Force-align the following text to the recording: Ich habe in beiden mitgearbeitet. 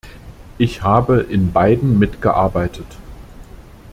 Ich 0.57 0.81
habe 0.81 1.19
in 1.19 1.51
beiden 1.53 1.99
mitgearbeitet. 1.99 2.87